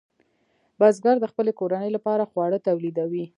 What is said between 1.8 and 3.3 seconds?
لپاره خواړه تولیدوي.